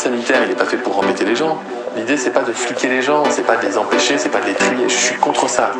[0.00, 1.58] sanitaire, il n'est pas fait pour embêter les gens.
[1.96, 4.46] L'idée, c'est pas de fliquer les gens, c'est pas de les empêcher, c'est pas de
[4.46, 4.88] les trier.
[4.88, 5.72] Je suis contre ça.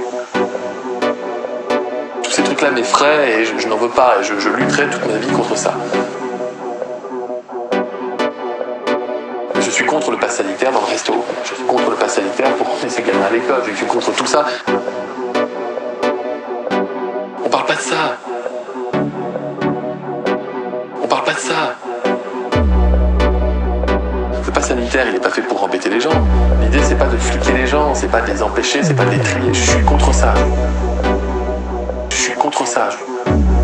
[2.22, 4.18] Tous ces trucs-là m'effraient et je, n'en veux pas.
[4.20, 5.74] Et je, je lutterai toute ma vie contre ça.
[9.54, 11.14] Je suis contre le pass sanitaire dans le resto.
[11.44, 13.62] Je suis contre le pass sanitaire pour emmener ses gamins à l'école.
[13.66, 14.44] Je suis contre tout ça.
[17.44, 18.16] On parle pas de ça.
[21.02, 21.76] On parle pas de ça.
[24.92, 26.10] Il n'est pas fait pour embêter les gens.
[26.60, 29.10] L'idée, c'est pas de fliquer les gens, c'est pas de les empêcher, c'est pas de
[29.10, 29.54] les trier.
[29.54, 30.34] Je suis contre ça.
[32.10, 32.88] Je suis contre ça.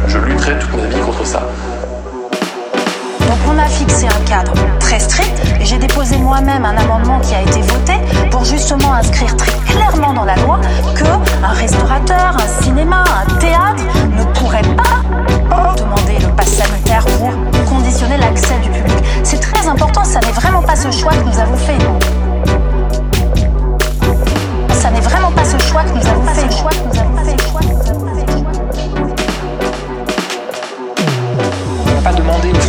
[0.06, 1.40] Je lutterai toute ma vie contre ça.
[3.20, 7.34] Donc on a fixé un cadre très strict et j'ai déposé moi-même un amendement qui
[7.34, 7.94] a été voté
[8.30, 10.60] pour justement inscrire très clairement dans la loi
[10.94, 11.04] que
[11.44, 13.82] un restaurateur, un cinéma, un théâtre
[14.16, 14.85] ne pourrait pas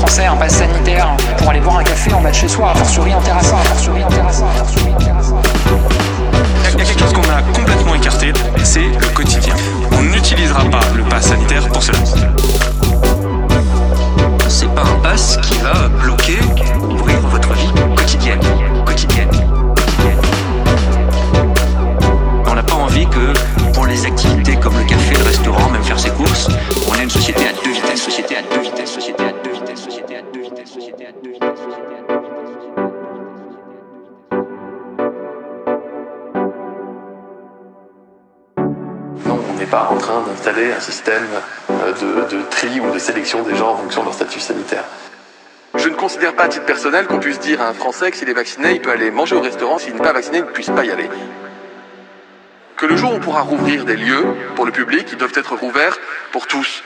[0.08, 2.76] Français un pass sanitaire pour aller boire un café en bas de chez soi, a
[2.76, 5.42] fortiori en terrassant, a fortiori en a fortiori en terrassant.
[6.64, 8.32] Il y a quelque chose qu'on a complètement écarté,
[8.64, 9.54] c'est le quotidien.
[9.92, 11.98] On n'utilisera pas le pass sanitaire pour cela.
[14.48, 15.90] C'est pas un pass qui va
[39.58, 41.28] n'est pas en train d'installer un système
[41.72, 44.84] euh, de, de tri ou de sélection des gens en fonction de leur statut sanitaire.
[45.76, 48.30] Je ne considère pas à titre personnel qu'on puisse dire à un Français que s'il
[48.30, 50.70] est vacciné, il peut aller manger au restaurant, s'il n'est pas vacciné, il ne puisse
[50.70, 51.10] pas y aller.
[52.78, 54.26] Que le jour où on pourra rouvrir des lieux
[54.56, 55.98] pour le public, ils doivent être rouverts
[56.32, 56.84] pour tous.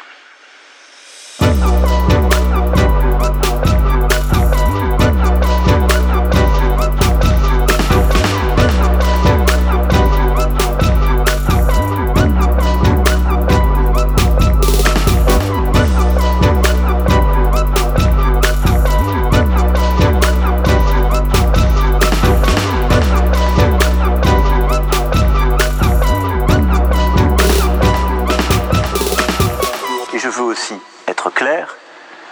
[30.62, 31.76] Aussi être clair,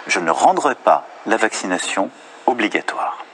[0.06, 2.10] je ne rendrai pas la vaccination
[2.46, 3.24] obligatoire.